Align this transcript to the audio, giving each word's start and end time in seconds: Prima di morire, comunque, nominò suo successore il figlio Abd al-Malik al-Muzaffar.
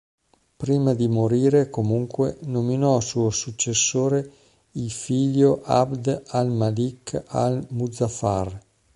Prima 0.57 0.95
di 0.95 1.07
morire, 1.07 1.69
comunque, 1.69 2.35
nominò 2.45 2.99
suo 3.01 3.29
successore 3.29 4.31
il 4.71 4.89
figlio 4.89 5.61
Abd 5.63 6.23
al-Malik 6.29 7.25
al-Muzaffar. 7.27 8.63